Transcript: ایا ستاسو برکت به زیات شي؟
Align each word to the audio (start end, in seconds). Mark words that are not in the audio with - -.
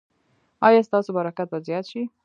ایا 0.67 0.81
ستاسو 0.87 1.09
برکت 1.17 1.47
به 1.51 1.57
زیات 1.67 1.85
شي؟ 1.91 2.01